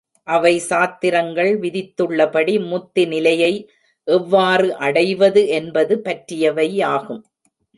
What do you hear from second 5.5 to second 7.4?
என்பது பற்றியவை ஆகும்.